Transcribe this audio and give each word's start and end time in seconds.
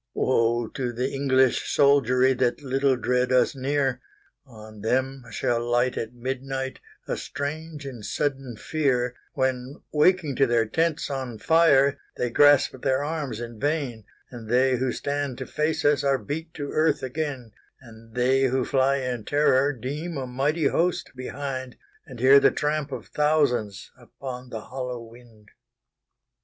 Woe 0.15 0.67
to 0.69 0.91
the 0.91 1.11
English 1.13 1.77
soldieryThat 1.77 2.63
little 2.63 2.95
dread 2.95 3.31
us 3.31 3.55
near! 3.55 4.01
On 4.47 4.81
them 4.81 5.23
shall 5.29 5.63
light 5.63 5.95
at 5.95 6.15
midnightA 6.15 7.15
strange 7.15 7.85
and 7.85 8.03
sudden 8.03 8.57
fear:When, 8.57 9.75
waking 9.91 10.37
to 10.37 10.47
their 10.47 10.65
tents 10.65 11.11
on 11.11 11.37
fire, 11.37 11.99
They 12.17 12.31
grasp 12.31 12.81
their 12.81 13.03
arms 13.03 13.39
in 13.39 13.59
vain, 13.59 14.05
And 14.31 14.49
they 14.49 14.77
who 14.77 14.91
stand 14.91 15.37
to 15.37 15.45
face 15.45 15.83
usAre 15.83 16.25
beat 16.25 16.51
to 16.55 16.71
earth 16.71 17.03
again; 17.03 17.51
And 17.79 18.15
they 18.15 18.45
who 18.45 18.65
fly 18.65 18.95
in 18.95 19.23
terror 19.23 19.71
deemA 19.71 20.25
mighty 20.27 20.65
host 20.65 21.11
behind, 21.15 21.77
And 22.07 22.19
hear 22.19 22.39
the 22.39 22.49
tramp 22.49 22.91
of 22.91 23.13
thousandsUpon 23.13 24.49
the 24.49 24.61
hollow 24.61 25.03
wind. 25.03 25.51